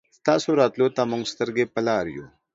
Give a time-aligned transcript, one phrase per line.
[0.19, 2.25] ستاسو راتلو ته مونږ سترګې په لار يو